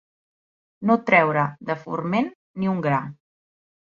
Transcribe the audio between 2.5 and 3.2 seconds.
ni un gra.